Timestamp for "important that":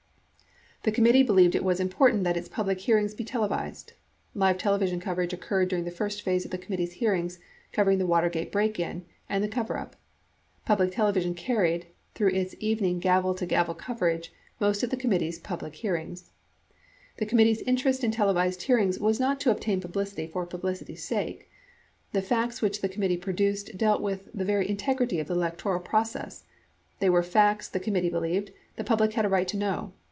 1.79-2.35